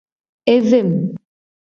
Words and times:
Evem. 0.55 0.91